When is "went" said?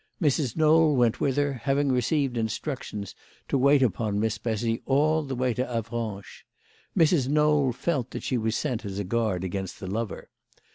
0.95-1.21